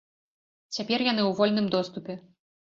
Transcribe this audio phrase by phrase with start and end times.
[0.77, 2.13] Цяпер яны ў вольным доступе.